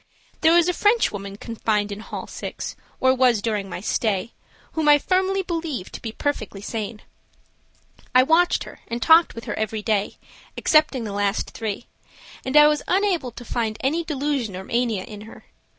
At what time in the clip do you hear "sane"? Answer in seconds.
6.59-7.03